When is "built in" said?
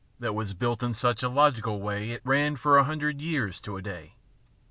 0.55-0.95